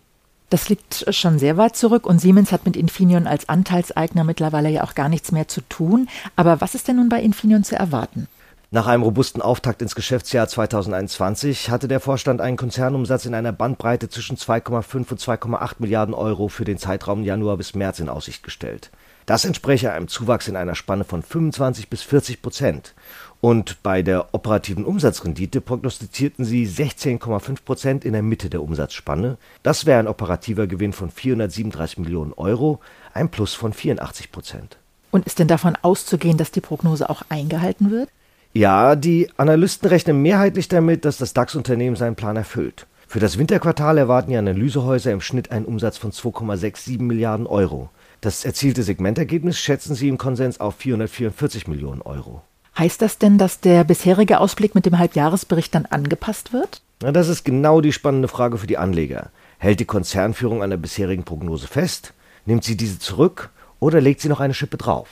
Das 0.49 0.69
liegt 0.69 1.07
schon 1.15 1.39
sehr 1.39 1.59
weit 1.59 1.77
zurück 1.77 2.07
und 2.07 2.21
Siemens 2.21 2.51
hat 2.53 2.65
mit 2.65 2.77
Infineon 2.77 3.27
als 3.27 3.49
Anteilseigner 3.49 4.25
mittlerweile 4.25 4.71
ja 4.71 4.83
auch 4.83 4.95
gar 4.95 5.09
nichts 5.09 5.31
mehr 5.31 5.47
zu 5.47 5.61
tun. 5.69 6.09
Aber 6.37 6.61
was 6.61 6.75
ist 6.75 6.89
denn 6.89 6.97
nun 6.97 7.09
bei 7.09 7.21
Infineon 7.21 7.65
zu 7.65 7.77
erwarten? 7.77 8.29
Nach 8.73 8.87
einem 8.87 9.03
robusten 9.03 9.43
Auftakt 9.43 9.83
ins 9.83 9.97
Geschäftsjahr 9.97 10.47
2021 10.47 11.71
hatte 11.71 11.89
der 11.89 11.99
Vorstand 11.99 12.41
einen 12.41 12.57
Konzernumsatz 12.57 13.27
in 13.27 13.35
einer 13.35 13.51
Bandbreite 13.51 14.09
zwischen 14.09 14.37
2,5 14.37 15.11
und 15.11 15.21
2,8 15.21 15.75
Milliarden 15.81 16.15
Euro 16.15 16.47
für 16.47 16.65
den 16.65 16.79
Zeitraum 16.79 17.25
Januar 17.25 17.57
bis 17.57 17.75
März 17.75 17.99
in 17.99 18.09
Aussicht 18.09 18.45
gestellt. 18.45 18.93
Das 19.27 19.45
entspräche 19.45 19.91
einem 19.91 20.07
Zuwachs 20.07 20.47
in 20.47 20.55
einer 20.55 20.77
Spanne 20.77 21.03
von 21.03 21.25
25 21.25 21.91
bis 21.91 22.03
40 22.03 22.43
Prozent. 22.43 22.95
Und 23.41 23.83
bei 23.83 24.03
der 24.03 24.35
operativen 24.35 24.85
Umsatzrendite 24.85 25.61
prognostizierten 25.61 26.45
sie 26.45 26.65
16,5 26.65 27.65
Prozent 27.65 28.05
in 28.05 28.13
der 28.13 28.23
Mitte 28.23 28.51
der 28.51 28.63
Umsatzspanne. 28.63 29.37
Das 29.65 29.85
wäre 29.85 29.99
ein 29.99 30.07
operativer 30.07 30.69
Gewinn 30.69 30.93
von 30.93 31.11
437 31.11 31.99
Millionen 31.99 32.35
Euro, 32.35 32.79
ein 33.15 33.31
Plus 33.31 33.53
von 33.53 33.73
84 33.73 34.31
Prozent. 34.31 34.77
Und 35.11 35.27
ist 35.27 35.41
denn 35.41 35.49
davon 35.49 35.77
auszugehen, 35.83 36.37
dass 36.37 36.53
die 36.53 36.61
Prognose 36.61 37.11
auch 37.11 37.23
eingehalten 37.31 37.91
wird? 37.91 38.09
Ja, 38.53 38.97
die 38.97 39.29
Analysten 39.37 39.89
rechnen 39.89 40.23
mehrheitlich 40.23 40.67
damit, 40.67 41.05
dass 41.05 41.19
das 41.19 41.35
DAX-Unternehmen 41.35 41.95
seinen 41.95 42.17
Plan 42.17 42.37
erfüllt. 42.37 42.87
Für 43.07 43.21
das 43.21 43.39
Winterquartal 43.39 43.97
erwarten 43.97 44.31
die 44.31 44.37
Analysehäuser 44.37 45.13
im 45.13 45.21
Schnitt 45.21 45.53
einen 45.53 45.67
Umsatz 45.67 45.99
von 45.99 46.11
2,67 46.11 47.01
Milliarden 47.01 47.47
Euro. 47.47 47.91
Das 48.21 48.45
erzielte 48.45 48.83
Segmentergebnis 48.83 49.59
schätzen 49.59 49.95
sie 49.95 50.09
im 50.09 50.19
Konsens 50.19 50.59
auf 50.59 50.77
444 50.77 51.69
Millionen 51.69 52.03
Euro. 52.03 52.43
Heißt 52.77 53.01
das 53.03 53.19
denn, 53.19 53.39
dass 53.39 53.61
der 53.61 53.85
bisherige 53.85 54.41
Ausblick 54.41 54.75
mit 54.75 54.85
dem 54.85 54.99
Halbjahresbericht 54.99 55.75
dann 55.75 55.87
angepasst 55.87 56.53
wird? 56.53 56.83
Na, 57.03 57.13
das 57.13 57.29
ist 57.29 57.45
genau 57.45 57.81
die 57.81 57.93
spannende 57.93 58.29
Frage 58.29 58.59
für 58.59 58.67
die 58.67 58.79
Anleger. 58.79 59.31
Hält 59.59 59.81
die 59.81 59.87
Konzernführung 59.87 60.63
an 60.63 60.71
der 60.71 60.77
bisherigen 60.77 61.25
Prognose 61.25 61.69
fest? 61.69 62.15
Nimmt 62.47 62.65
sie 62.65 62.77
diese 62.77 62.99
zurück 62.99 63.51
oder 63.79 64.01
legt 64.01 64.21
sie 64.21 64.29
noch 64.29 64.41
eine 64.41 64.55
Schippe 64.55 64.77
drauf? 64.77 65.09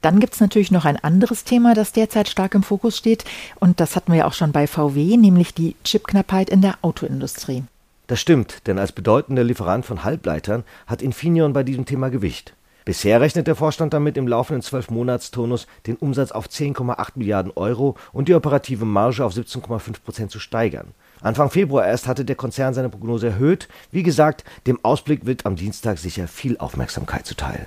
Dann 0.00 0.20
gibt 0.20 0.34
es 0.34 0.40
natürlich 0.40 0.70
noch 0.70 0.84
ein 0.84 0.96
anderes 0.96 1.44
Thema, 1.44 1.74
das 1.74 1.92
derzeit 1.92 2.28
stark 2.28 2.54
im 2.54 2.62
Fokus 2.62 2.96
steht. 2.96 3.24
Und 3.58 3.80
das 3.80 3.96
hatten 3.96 4.12
wir 4.12 4.20
ja 4.20 4.26
auch 4.26 4.32
schon 4.32 4.52
bei 4.52 4.66
VW, 4.66 5.16
nämlich 5.16 5.54
die 5.54 5.74
Chipknappheit 5.84 6.50
in 6.50 6.62
der 6.62 6.78
Autoindustrie. 6.82 7.64
Das 8.06 8.20
stimmt, 8.20 8.66
denn 8.66 8.78
als 8.78 8.92
bedeutender 8.92 9.44
Lieferant 9.44 9.84
von 9.84 10.04
Halbleitern 10.04 10.64
hat 10.86 11.02
Infineon 11.02 11.52
bei 11.52 11.62
diesem 11.62 11.84
Thema 11.84 12.08
Gewicht. 12.08 12.54
Bisher 12.86 13.20
rechnet 13.20 13.46
der 13.46 13.54
Vorstand 13.54 13.92
damit, 13.92 14.16
im 14.16 14.26
laufenden 14.26 14.62
Zwölfmonatsturnus 14.62 15.66
den 15.86 15.96
Umsatz 15.96 16.32
auf 16.32 16.46
10,8 16.46 17.10
Milliarden 17.16 17.52
Euro 17.54 17.96
und 18.14 18.28
die 18.28 18.34
operative 18.34 18.86
Marge 18.86 19.22
auf 19.22 19.34
17,5 19.34 20.00
Prozent 20.02 20.30
zu 20.30 20.38
steigern. 20.38 20.94
Anfang 21.20 21.50
Februar 21.50 21.86
erst 21.86 22.06
hatte 22.06 22.24
der 22.24 22.36
Konzern 22.36 22.72
seine 22.72 22.88
Prognose 22.88 23.26
erhöht. 23.26 23.68
Wie 23.90 24.04
gesagt, 24.04 24.42
dem 24.66 24.82
Ausblick 24.82 25.26
wird 25.26 25.44
am 25.44 25.56
Dienstag 25.56 25.98
sicher 25.98 26.28
viel 26.28 26.56
Aufmerksamkeit 26.56 27.26
zuteil. 27.26 27.66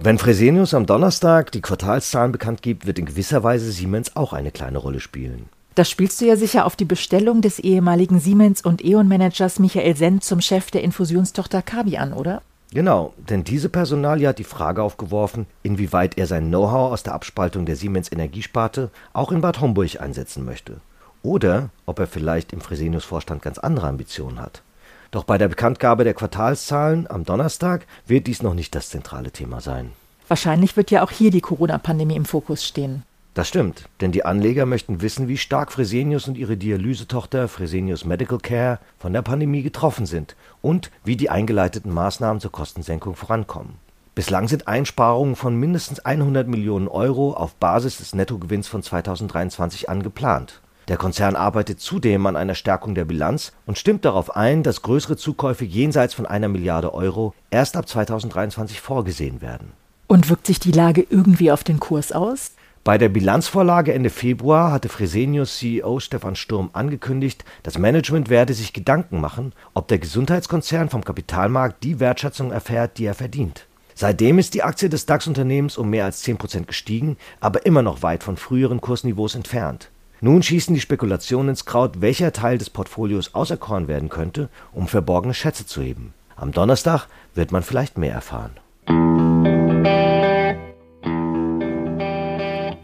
Wenn 0.00 0.16
Fresenius 0.16 0.74
am 0.74 0.86
Donnerstag 0.86 1.50
die 1.50 1.60
Quartalszahlen 1.60 2.30
bekannt 2.30 2.62
gibt, 2.62 2.86
wird 2.86 3.00
in 3.00 3.06
gewisser 3.06 3.42
Weise 3.42 3.72
Siemens 3.72 4.14
auch 4.14 4.32
eine 4.32 4.52
kleine 4.52 4.78
Rolle 4.78 5.00
spielen. 5.00 5.48
Das 5.74 5.90
spielst 5.90 6.20
du 6.20 6.26
ja 6.26 6.36
sicher 6.36 6.66
auf 6.66 6.76
die 6.76 6.84
Bestellung 6.84 7.40
des 7.40 7.58
ehemaligen 7.58 8.20
Siemens- 8.20 8.62
und 8.62 8.84
E.ON-Managers 8.84 9.58
Michael 9.58 9.96
Senn 9.96 10.20
zum 10.20 10.40
Chef 10.40 10.70
der 10.70 10.84
Infusionstochter 10.84 11.62
Kabi 11.62 11.96
an, 11.96 12.12
oder? 12.12 12.42
Genau, 12.72 13.12
denn 13.16 13.42
diese 13.42 13.68
Personalie 13.68 14.28
hat 14.28 14.38
die 14.38 14.44
Frage 14.44 14.84
aufgeworfen, 14.84 15.46
inwieweit 15.64 16.16
er 16.16 16.28
sein 16.28 16.46
Know-how 16.46 16.92
aus 16.92 17.02
der 17.02 17.14
Abspaltung 17.14 17.66
der 17.66 17.74
Siemens 17.74 18.12
Energiesparte 18.12 18.90
auch 19.12 19.32
in 19.32 19.40
Bad 19.40 19.60
Homburg 19.60 20.00
einsetzen 20.00 20.44
möchte. 20.44 20.76
Oder 21.22 21.70
ob 21.86 21.98
er 21.98 22.06
vielleicht 22.06 22.52
im 22.52 22.60
Fresenius-Vorstand 22.60 23.42
ganz 23.42 23.58
andere 23.58 23.88
Ambitionen 23.88 24.40
hat. 24.40 24.62
Doch 25.10 25.24
bei 25.24 25.38
der 25.38 25.48
Bekanntgabe 25.48 26.04
der 26.04 26.14
Quartalszahlen 26.14 27.10
am 27.10 27.24
Donnerstag 27.24 27.86
wird 28.06 28.26
dies 28.26 28.42
noch 28.42 28.54
nicht 28.54 28.74
das 28.74 28.90
zentrale 28.90 29.30
Thema 29.30 29.60
sein. 29.60 29.92
Wahrscheinlich 30.28 30.76
wird 30.76 30.90
ja 30.90 31.02
auch 31.02 31.10
hier 31.10 31.30
die 31.30 31.40
Corona-Pandemie 31.40 32.16
im 32.16 32.26
Fokus 32.26 32.66
stehen. 32.66 33.02
Das 33.32 33.48
stimmt, 33.48 33.88
denn 34.00 34.12
die 34.12 34.24
Anleger 34.24 34.66
möchten 34.66 35.00
wissen, 35.00 35.28
wie 35.28 35.36
stark 35.36 35.72
Fresenius 35.72 36.28
und 36.28 36.36
ihre 36.36 36.56
Dialysetochter 36.56 37.48
Fresenius 37.48 38.04
Medical 38.04 38.38
Care 38.38 38.80
von 38.98 39.12
der 39.12 39.22
Pandemie 39.22 39.62
getroffen 39.62 40.06
sind 40.06 40.34
und 40.60 40.90
wie 41.04 41.16
die 41.16 41.30
eingeleiteten 41.30 41.92
Maßnahmen 41.92 42.40
zur 42.40 42.52
Kostensenkung 42.52 43.14
vorankommen. 43.14 43.76
Bislang 44.14 44.48
sind 44.48 44.66
Einsparungen 44.66 45.36
von 45.36 45.54
mindestens 45.54 46.00
100 46.00 46.48
Millionen 46.48 46.88
Euro 46.88 47.32
auf 47.32 47.54
Basis 47.54 47.98
des 47.98 48.14
Nettogewinns 48.14 48.66
von 48.66 48.82
2023 48.82 49.88
angeplant. 49.88 50.60
Der 50.88 50.96
Konzern 50.96 51.36
arbeitet 51.36 51.80
zudem 51.80 52.26
an 52.26 52.34
einer 52.34 52.54
Stärkung 52.54 52.94
der 52.94 53.04
Bilanz 53.04 53.52
und 53.66 53.78
stimmt 53.78 54.06
darauf 54.06 54.34
ein, 54.34 54.62
dass 54.62 54.80
größere 54.80 55.18
Zukäufe 55.18 55.66
jenseits 55.66 56.14
von 56.14 56.24
einer 56.24 56.48
Milliarde 56.48 56.94
Euro 56.94 57.34
erst 57.50 57.76
ab 57.76 57.86
2023 57.86 58.80
vorgesehen 58.80 59.42
werden. 59.42 59.72
Und 60.06 60.30
wirkt 60.30 60.46
sich 60.46 60.58
die 60.58 60.72
Lage 60.72 61.06
irgendwie 61.08 61.52
auf 61.52 61.62
den 61.62 61.78
Kurs 61.78 62.12
aus? 62.12 62.52
Bei 62.84 62.96
der 62.96 63.10
Bilanzvorlage 63.10 63.92
Ende 63.92 64.08
Februar 64.08 64.72
hatte 64.72 64.88
Fresenius 64.88 65.58
CEO 65.58 66.00
Stefan 66.00 66.36
Sturm 66.36 66.70
angekündigt, 66.72 67.44
das 67.64 67.76
Management 67.76 68.30
werde 68.30 68.54
sich 68.54 68.72
Gedanken 68.72 69.20
machen, 69.20 69.52
ob 69.74 69.88
der 69.88 69.98
Gesundheitskonzern 69.98 70.88
vom 70.88 71.04
Kapitalmarkt 71.04 71.84
die 71.84 72.00
Wertschätzung 72.00 72.50
erfährt, 72.50 72.96
die 72.96 73.04
er 73.04 73.14
verdient. 73.14 73.66
Seitdem 73.94 74.38
ist 74.38 74.54
die 74.54 74.62
Aktie 74.62 74.88
des 74.88 75.04
DAX-Unternehmens 75.04 75.76
um 75.76 75.90
mehr 75.90 76.06
als 76.06 76.20
10 76.20 76.38
Prozent 76.38 76.66
gestiegen, 76.66 77.18
aber 77.40 77.66
immer 77.66 77.82
noch 77.82 78.02
weit 78.02 78.22
von 78.22 78.38
früheren 78.38 78.80
Kursniveaus 78.80 79.34
entfernt. 79.34 79.90
Nun 80.20 80.42
schießen 80.42 80.74
die 80.74 80.80
Spekulationen 80.80 81.50
ins 81.50 81.64
Kraut, 81.64 82.00
welcher 82.00 82.32
Teil 82.32 82.58
des 82.58 82.70
Portfolios 82.70 83.34
auserkoren 83.34 83.86
werden 83.86 84.08
könnte, 84.08 84.48
um 84.72 84.88
verborgene 84.88 85.34
Schätze 85.34 85.64
zu 85.64 85.80
heben. 85.80 86.12
Am 86.34 86.50
Donnerstag 86.50 87.06
wird 87.34 87.52
man 87.52 87.62
vielleicht 87.62 87.98
mehr 87.98 88.12
erfahren. 88.12 88.52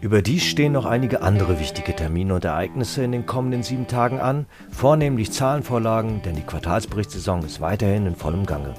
Überdies 0.01 0.43
stehen 0.43 0.73
noch 0.73 0.85
einige 0.85 1.21
andere 1.23 1.59
wichtige 1.59 1.95
Termine 1.95 2.35
und 2.35 2.45
Ereignisse 2.45 3.03
in 3.03 3.11
den 3.11 3.25
kommenden 3.25 3.63
sieben 3.63 3.87
Tagen 3.87 4.19
an, 4.19 4.45
vornehmlich 4.69 5.31
Zahlenvorlagen, 5.31 6.21
denn 6.21 6.35
die 6.35 6.43
Quartalsberichtssaison 6.43 7.43
ist 7.43 7.59
weiterhin 7.59 8.05
in 8.05 8.15
vollem 8.15 8.45
Gange. 8.45 8.75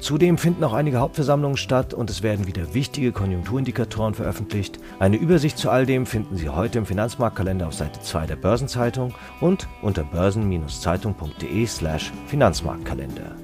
Zudem 0.00 0.38
finden 0.38 0.62
auch 0.62 0.74
einige 0.74 0.98
Hauptversammlungen 0.98 1.56
statt 1.56 1.92
und 1.92 2.08
es 2.08 2.22
werden 2.22 2.46
wieder 2.46 2.72
wichtige 2.72 3.10
Konjunkturindikatoren 3.10 4.14
veröffentlicht. 4.14 4.78
Eine 5.00 5.16
Übersicht 5.16 5.58
zu 5.58 5.70
all 5.70 5.86
dem 5.86 6.06
finden 6.06 6.36
Sie 6.36 6.48
heute 6.48 6.78
im 6.78 6.86
Finanzmarktkalender 6.86 7.66
auf 7.66 7.74
Seite 7.74 8.00
2 8.00 8.26
der 8.26 8.36
Börsenzeitung 8.36 9.12
und 9.40 9.66
unter 9.82 10.04
börsen-zeitung.de/slash 10.04 12.12
Finanzmarktkalender. 12.26 13.34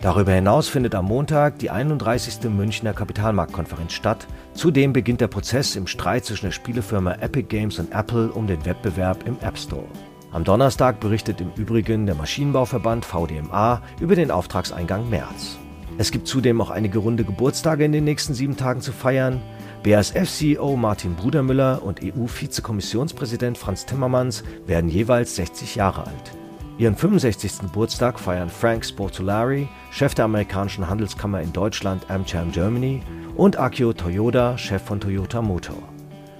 Darüber 0.00 0.32
hinaus 0.32 0.68
findet 0.68 0.94
am 0.94 1.06
Montag 1.06 1.58
die 1.58 1.70
31. 1.70 2.48
Münchner 2.50 2.94
Kapitalmarktkonferenz 2.94 3.92
statt. 3.92 4.28
Zudem 4.54 4.92
beginnt 4.92 5.20
der 5.20 5.26
Prozess 5.26 5.74
im 5.76 5.88
Streit 5.88 6.24
zwischen 6.24 6.46
der 6.46 6.52
Spielefirma 6.52 7.14
Epic 7.14 7.48
Games 7.48 7.78
und 7.78 7.92
Apple 7.92 8.30
um 8.30 8.46
den 8.46 8.64
Wettbewerb 8.64 9.26
im 9.26 9.36
App 9.40 9.58
Store. 9.58 9.84
Am 10.30 10.44
Donnerstag 10.44 11.00
berichtet 11.00 11.40
im 11.40 11.50
Übrigen 11.56 12.06
der 12.06 12.14
Maschinenbauverband 12.14 13.04
VDMA 13.04 13.82
über 14.00 14.14
den 14.14 14.30
Auftragseingang 14.30 15.10
März. 15.10 15.58
Es 15.98 16.12
gibt 16.12 16.28
zudem 16.28 16.60
auch 16.60 16.70
einige 16.70 17.00
runde 17.00 17.24
Geburtstage 17.24 17.84
in 17.84 17.90
den 17.90 18.04
nächsten 18.04 18.32
sieben 18.32 18.56
Tagen 18.56 18.80
zu 18.80 18.92
feiern. 18.92 19.42
BASF-CEO 19.82 20.76
Martin 20.76 21.16
Brudermüller 21.16 21.82
und 21.82 22.00
EU-Vizekommissionspräsident 22.04 23.58
Franz 23.58 23.84
Timmermans 23.84 24.44
werden 24.64 24.88
jeweils 24.88 25.34
60 25.34 25.74
Jahre 25.74 26.06
alt. 26.06 26.32
Ihren 26.78 26.94
65. 26.94 27.58
Geburtstag 27.62 28.20
feiern 28.20 28.48
Frank 28.48 28.84
Sportolari, 28.84 29.66
Chef 29.90 30.14
der 30.14 30.26
amerikanischen 30.26 30.88
Handelskammer 30.88 31.42
in 31.42 31.52
Deutschland 31.52 32.08
AmCham 32.08 32.52
Germany, 32.52 33.02
und 33.36 33.58
Akio 33.58 33.92
Toyoda, 33.92 34.56
Chef 34.56 34.82
von 34.82 35.00
Toyota 35.00 35.42
Motor. 35.42 35.82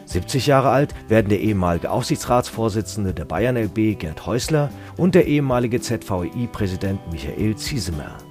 70 0.04 0.46
Jahre 0.46 0.70
alt 0.70 0.94
werden 1.08 1.30
der 1.30 1.40
ehemalige 1.40 1.90
Aufsichtsratsvorsitzende 1.90 3.12
der 3.12 3.24
Bayern 3.24 3.56
LB 3.56 3.98
Gerd 3.98 4.24
Häusler 4.24 4.70
und 4.96 5.16
der 5.16 5.26
ehemalige 5.26 5.80
ZVEI-Präsident 5.80 7.00
Michael 7.10 7.56
Ziesemer. 7.56 8.27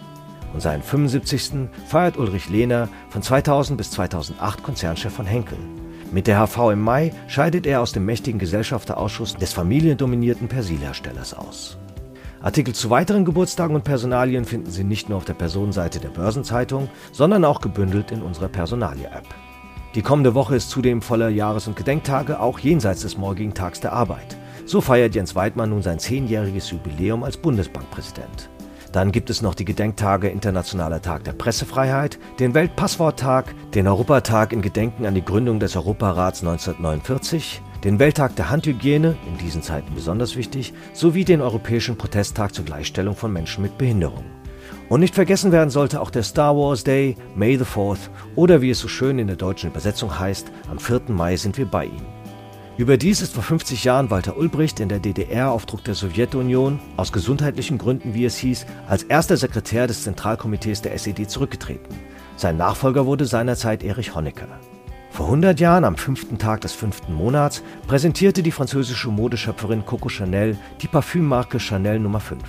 Und 0.57 0.61
seinen 0.61 0.81
75. 0.81 1.69
feiert 1.85 2.17
Ulrich 2.17 2.49
Lehner, 2.49 2.89
von 3.11 3.21
2000 3.21 3.77
bis 3.77 3.91
2008 3.91 4.63
Konzernchef 4.63 5.13
von 5.13 5.27
Henkel. 5.27 5.59
Mit 6.11 6.25
der 6.25 6.43
HV 6.43 6.71
im 6.71 6.81
Mai 6.81 7.13
scheidet 7.27 7.67
er 7.67 7.79
aus 7.79 7.91
dem 7.91 8.05
mächtigen 8.05 8.39
Gesellschafterausschuss 8.39 9.35
des 9.35 9.53
familiendominierten 9.53 10.47
Persilherstellers 10.47 11.35
aus. 11.35 11.77
Artikel 12.41 12.73
zu 12.73 12.89
weiteren 12.89 13.23
Geburtstagen 13.23 13.75
und 13.75 13.83
Personalien 13.83 14.45
finden 14.45 14.71
Sie 14.71 14.83
nicht 14.83 15.09
nur 15.09 15.19
auf 15.19 15.25
der 15.25 15.35
Personenseite 15.35 15.99
der 15.99 16.09
Börsenzeitung, 16.09 16.89
sondern 17.11 17.45
auch 17.45 17.61
gebündelt 17.61 18.09
in 18.09 18.23
unserer 18.23 18.47
Personalie-App. 18.47 19.27
Die 19.93 20.01
kommende 20.01 20.33
Woche 20.33 20.55
ist 20.55 20.71
zudem 20.71 21.03
voller 21.03 21.29
Jahres- 21.29 21.67
und 21.67 21.75
Gedenktage, 21.75 22.39
auch 22.39 22.57
jenseits 22.57 23.01
des 23.01 23.15
morgigen 23.15 23.53
Tags 23.53 23.79
der 23.79 23.93
Arbeit. 23.93 24.35
So 24.65 24.81
feiert 24.81 25.13
Jens 25.13 25.35
Weidmann 25.35 25.69
nun 25.69 25.83
sein 25.83 25.99
zehnjähriges 25.99 26.71
Jubiläum 26.71 27.23
als 27.23 27.37
Bundesbankpräsident. 27.37 28.49
Dann 28.91 29.11
gibt 29.11 29.29
es 29.29 29.41
noch 29.41 29.53
die 29.53 29.65
Gedenktage 29.65 30.29
Internationaler 30.29 31.01
Tag 31.01 31.23
der 31.23 31.33
Pressefreiheit, 31.33 32.19
den 32.39 32.53
Weltpassworttag, 32.53 33.45
den 33.73 33.87
Europatag 33.87 34.53
in 34.53 34.61
Gedenken 34.61 35.05
an 35.05 35.15
die 35.15 35.25
Gründung 35.25 35.59
des 35.59 35.75
Europarats 35.75 36.41
1949, 36.41 37.61
den 37.83 37.99
Welttag 37.99 38.35
der 38.35 38.49
Handhygiene, 38.49 39.15
in 39.27 39.37
diesen 39.37 39.61
Zeiten 39.61 39.93
besonders 39.93 40.35
wichtig, 40.35 40.73
sowie 40.93 41.25
den 41.25 41.41
Europäischen 41.41 41.97
Protesttag 41.97 42.53
zur 42.53 42.65
Gleichstellung 42.65 43.15
von 43.15 43.31
Menschen 43.31 43.61
mit 43.61 43.77
Behinderung. 43.77 44.25
Und 44.89 45.01
nicht 45.01 45.15
vergessen 45.15 45.51
werden 45.51 45.69
sollte 45.69 45.99
auch 45.99 46.09
der 46.09 46.23
Star 46.23 46.55
Wars 46.55 46.83
Day, 46.83 47.17
May 47.35 47.57
the 47.57 47.65
4th 47.65 48.09
oder 48.35 48.61
wie 48.61 48.69
es 48.69 48.79
so 48.79 48.87
schön 48.87 49.19
in 49.19 49.27
der 49.27 49.35
deutschen 49.35 49.69
Übersetzung 49.69 50.17
heißt, 50.17 50.49
am 50.69 50.79
4. 50.79 51.01
Mai 51.09 51.35
sind 51.35 51.57
wir 51.57 51.65
bei 51.65 51.85
Ihnen. 51.85 52.16
Überdies 52.77 53.23
ist 53.23 53.33
vor 53.33 53.41
50 53.41 53.85
Jahren 53.85 54.11
Walter 54.11 54.37
Ulbricht 54.37 54.79
in 54.79 54.87
der 54.87 54.99
DDR 54.99 55.49
auf 55.49 55.65
Druck 55.65 55.83
der 55.83 55.95
Sowjetunion, 55.95 56.79
aus 56.95 57.11
gesundheitlichen 57.11 57.79
Gründen 57.79 58.13
wie 58.13 58.23
es 58.23 58.37
hieß, 58.37 58.67
als 58.87 59.01
erster 59.01 59.35
Sekretär 59.35 59.87
des 59.87 60.03
Zentralkomitees 60.03 60.83
der 60.83 60.93
SED 60.93 61.27
zurückgetreten. 61.27 61.87
Sein 62.35 62.55
Nachfolger 62.57 63.07
wurde 63.07 63.25
seinerzeit 63.25 63.83
Erich 63.83 64.13
Honecker. 64.13 64.47
Vor 65.09 65.25
100 65.25 65.59
Jahren, 65.59 65.85
am 65.85 65.97
fünften 65.97 66.37
Tag 66.37 66.61
des 66.61 66.73
fünften 66.73 67.15
Monats, 67.15 67.63
präsentierte 67.87 68.43
die 68.43 68.51
französische 68.51 69.09
Modeschöpferin 69.09 69.83
Coco 69.83 70.09
Chanel 70.09 70.55
die 70.79 70.87
Parfümmarke 70.87 71.59
Chanel 71.59 71.97
Nummer 71.97 72.19
5. 72.19 72.43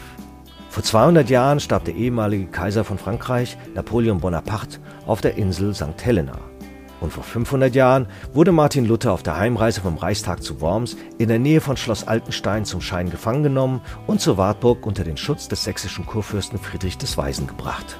Vor 0.69 0.83
200 0.83 1.31
Jahren 1.31 1.59
starb 1.59 1.87
der 1.87 1.95
ehemalige 1.95 2.49
Kaiser 2.49 2.85
von 2.85 2.99
Frankreich, 2.99 3.57
Napoleon 3.75 4.21
Bonaparte, 4.21 4.79
auf 5.07 5.23
der 5.23 5.39
Insel 5.39 5.75
St. 5.75 6.05
Helena. 6.05 6.39
Und 7.01 7.13
vor 7.13 7.23
500 7.23 7.75
Jahren 7.75 8.07
wurde 8.33 8.53
Martin 8.53 8.85
Luther 8.85 9.13
auf 9.13 9.23
der 9.23 9.37
Heimreise 9.37 9.81
vom 9.81 9.97
Reichstag 9.97 10.43
zu 10.43 10.61
Worms 10.61 10.97
in 11.19 11.29
der 11.29 11.39
Nähe 11.39 11.61
von 11.61 11.77
Schloss 11.77 12.07
Altenstein 12.07 12.65
zum 12.65 12.81
Schein 12.81 13.11
gefangen 13.11 13.43
genommen 13.43 13.81
und 14.07 14.21
zur 14.21 14.37
Wartburg 14.37 14.85
unter 14.85 15.05
den 15.05 15.17
Schutz 15.17 15.49
des 15.49 15.65
sächsischen 15.65 16.07
Kurfürsten 16.07 16.59
Friedrich 16.59 16.99
des 16.99 17.17
Weisen 17.17 17.47
gebracht. 17.47 17.99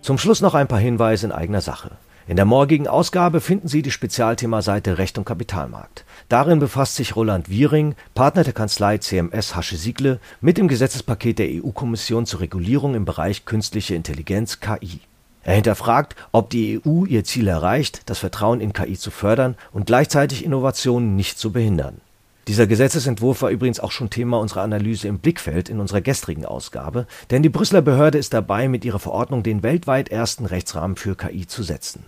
Zum 0.00 0.16
Schluss 0.16 0.40
noch 0.40 0.54
ein 0.54 0.68
paar 0.68 0.78
Hinweise 0.78 1.26
in 1.26 1.32
eigener 1.32 1.60
Sache. 1.60 1.98
In 2.28 2.36
der 2.36 2.44
morgigen 2.44 2.88
Ausgabe 2.88 3.40
finden 3.40 3.68
Sie 3.68 3.80
die 3.80 3.90
Spezialthemaseite 3.90 4.98
Recht 4.98 5.16
und 5.16 5.24
Kapitalmarkt. 5.24 6.04
Darin 6.28 6.58
befasst 6.58 6.96
sich 6.96 7.16
Roland 7.16 7.48
Wiering, 7.48 7.94
Partner 8.14 8.44
der 8.44 8.52
Kanzlei 8.52 8.98
CMS 8.98 9.56
Hasche 9.56 9.78
Siegle, 9.78 10.20
mit 10.42 10.58
dem 10.58 10.68
Gesetzespaket 10.68 11.38
der 11.38 11.48
EU-Kommission 11.48 12.26
zur 12.26 12.40
Regulierung 12.40 12.94
im 12.94 13.06
Bereich 13.06 13.46
künstliche 13.46 13.94
Intelligenz 13.94 14.60
KI. 14.60 15.00
Er 15.42 15.54
hinterfragt, 15.54 16.16
ob 16.30 16.50
die 16.50 16.82
EU 16.84 17.06
ihr 17.06 17.24
Ziel 17.24 17.48
erreicht, 17.48 18.02
das 18.10 18.18
Vertrauen 18.18 18.60
in 18.60 18.74
KI 18.74 18.98
zu 18.98 19.10
fördern 19.10 19.56
und 19.72 19.86
gleichzeitig 19.86 20.44
Innovationen 20.44 21.16
nicht 21.16 21.38
zu 21.38 21.50
behindern. 21.50 22.02
Dieser 22.46 22.66
Gesetzesentwurf 22.66 23.40
war 23.40 23.48
übrigens 23.48 23.80
auch 23.80 23.90
schon 23.90 24.10
Thema 24.10 24.38
unserer 24.38 24.60
Analyse 24.60 25.08
im 25.08 25.18
Blickfeld 25.18 25.70
in 25.70 25.80
unserer 25.80 26.02
gestrigen 26.02 26.44
Ausgabe, 26.44 27.06
denn 27.30 27.42
die 27.42 27.48
Brüsseler 27.48 27.80
Behörde 27.80 28.18
ist 28.18 28.34
dabei, 28.34 28.68
mit 28.68 28.84
ihrer 28.84 28.98
Verordnung 28.98 29.42
den 29.42 29.62
weltweit 29.62 30.10
ersten 30.10 30.44
Rechtsrahmen 30.44 30.98
für 30.98 31.16
KI 31.16 31.46
zu 31.46 31.62
setzen. 31.62 32.04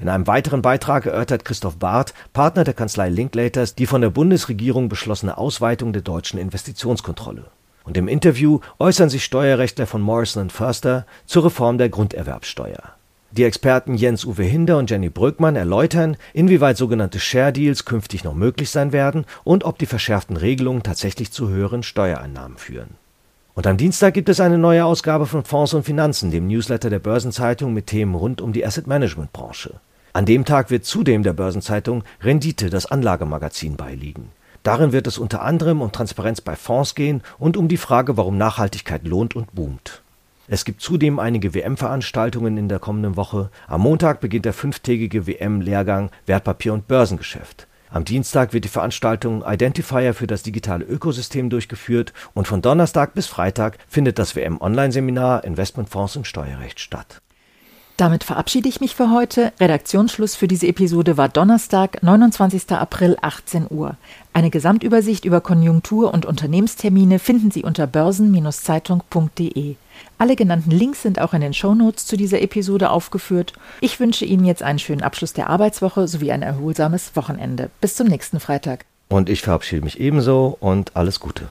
In 0.00 0.08
einem 0.08 0.26
weiteren 0.26 0.62
Beitrag 0.62 1.04
erörtert 1.04 1.44
Christoph 1.44 1.76
Barth, 1.76 2.14
Partner 2.32 2.64
der 2.64 2.72
Kanzlei 2.72 3.10
Linklaters, 3.10 3.74
die 3.74 3.84
von 3.84 4.00
der 4.00 4.08
Bundesregierung 4.08 4.88
beschlossene 4.88 5.36
Ausweitung 5.36 5.92
der 5.92 6.00
deutschen 6.00 6.40
Investitionskontrolle. 6.40 7.44
Und 7.84 7.98
im 7.98 8.08
Interview 8.08 8.60
äußern 8.78 9.10
sich 9.10 9.24
Steuerrechtler 9.24 9.86
von 9.86 10.00
Morrison 10.00 10.48
Förster 10.48 11.04
zur 11.26 11.44
Reform 11.44 11.76
der 11.76 11.90
Grunderwerbsteuer. 11.90 12.94
Die 13.32 13.44
Experten 13.44 13.94
Jens-Uwe 13.94 14.42
Hinder 14.42 14.78
und 14.78 14.90
Jenny 14.90 15.10
Bröckmann 15.10 15.54
erläutern, 15.54 16.16
inwieweit 16.32 16.78
sogenannte 16.78 17.20
Share 17.20 17.52
Deals 17.52 17.84
künftig 17.84 18.24
noch 18.24 18.34
möglich 18.34 18.70
sein 18.70 18.92
werden 18.92 19.26
und 19.44 19.64
ob 19.64 19.78
die 19.78 19.86
verschärften 19.86 20.36
Regelungen 20.36 20.82
tatsächlich 20.82 21.30
zu 21.30 21.48
höheren 21.48 21.82
Steuereinnahmen 21.82 22.56
führen. 22.56 22.96
Und 23.54 23.66
am 23.66 23.76
Dienstag 23.76 24.14
gibt 24.14 24.30
es 24.30 24.40
eine 24.40 24.56
neue 24.56 24.84
Ausgabe 24.84 25.26
von 25.26 25.44
Fonds 25.44 25.74
und 25.74 25.84
Finanzen, 25.84 26.30
dem 26.30 26.46
Newsletter 26.46 26.88
der 26.88 26.98
Börsenzeitung 27.00 27.74
mit 27.74 27.86
Themen 27.86 28.14
rund 28.14 28.40
um 28.40 28.52
die 28.54 28.64
Asset 28.64 28.86
Management 28.86 29.32
Branche. 29.32 29.74
An 30.12 30.26
dem 30.26 30.44
Tag 30.44 30.70
wird 30.70 30.84
zudem 30.84 31.22
der 31.22 31.32
Börsenzeitung 31.32 32.02
Rendite, 32.20 32.68
das 32.68 32.86
Anlagemagazin, 32.86 33.76
beiliegen. 33.76 34.30
Darin 34.62 34.92
wird 34.92 35.06
es 35.06 35.18
unter 35.18 35.42
anderem 35.42 35.80
um 35.80 35.92
Transparenz 35.92 36.40
bei 36.40 36.56
Fonds 36.56 36.94
gehen 36.94 37.22
und 37.38 37.56
um 37.56 37.68
die 37.68 37.76
Frage, 37.76 38.16
warum 38.16 38.36
Nachhaltigkeit 38.36 39.06
lohnt 39.06 39.36
und 39.36 39.54
boomt. 39.54 40.02
Es 40.48 40.64
gibt 40.64 40.82
zudem 40.82 41.20
einige 41.20 41.54
WM-Veranstaltungen 41.54 42.58
in 42.58 42.68
der 42.68 42.80
kommenden 42.80 43.16
Woche. 43.16 43.50
Am 43.68 43.82
Montag 43.82 44.20
beginnt 44.20 44.46
der 44.46 44.52
fünftägige 44.52 45.28
WM-Lehrgang 45.28 46.10
Wertpapier 46.26 46.74
und 46.74 46.88
Börsengeschäft. 46.88 47.68
Am 47.88 48.04
Dienstag 48.04 48.52
wird 48.52 48.64
die 48.64 48.68
Veranstaltung 48.68 49.44
Identifier 49.46 50.12
für 50.12 50.26
das 50.26 50.42
digitale 50.42 50.84
Ökosystem 50.84 51.50
durchgeführt 51.50 52.12
und 52.34 52.48
von 52.48 52.62
Donnerstag 52.62 53.14
bis 53.14 53.28
Freitag 53.28 53.78
findet 53.88 54.18
das 54.18 54.34
WM-Online-Seminar 54.34 55.44
Investmentfonds 55.44 56.16
und 56.16 56.26
Steuerrecht 56.26 56.80
statt. 56.80 57.20
Damit 58.00 58.24
verabschiede 58.24 58.66
ich 58.66 58.80
mich 58.80 58.96
für 58.96 59.10
heute. 59.10 59.52
Redaktionsschluss 59.60 60.34
für 60.34 60.48
diese 60.48 60.66
Episode 60.66 61.18
war 61.18 61.28
Donnerstag, 61.28 62.02
29. 62.02 62.72
April, 62.72 63.18
18 63.20 63.66
Uhr. 63.68 63.98
Eine 64.32 64.48
Gesamtübersicht 64.48 65.26
über 65.26 65.42
Konjunktur- 65.42 66.14
und 66.14 66.24
Unternehmenstermine 66.24 67.18
finden 67.18 67.50
Sie 67.50 67.62
unter 67.62 67.86
börsen-zeitung.de. 67.86 69.74
Alle 70.16 70.34
genannten 70.34 70.70
Links 70.70 71.02
sind 71.02 71.20
auch 71.20 71.34
in 71.34 71.42
den 71.42 71.52
Shownotes 71.52 72.06
zu 72.06 72.16
dieser 72.16 72.40
Episode 72.40 72.88
aufgeführt. 72.88 73.52
Ich 73.82 74.00
wünsche 74.00 74.24
Ihnen 74.24 74.46
jetzt 74.46 74.62
einen 74.62 74.78
schönen 74.78 75.02
Abschluss 75.02 75.34
der 75.34 75.50
Arbeitswoche 75.50 76.08
sowie 76.08 76.32
ein 76.32 76.40
erholsames 76.40 77.14
Wochenende. 77.16 77.68
Bis 77.82 77.96
zum 77.96 78.06
nächsten 78.06 78.40
Freitag. 78.40 78.86
Und 79.10 79.28
ich 79.28 79.42
verabschiede 79.42 79.84
mich 79.84 80.00
ebenso 80.00 80.56
und 80.58 80.96
alles 80.96 81.20
Gute. 81.20 81.50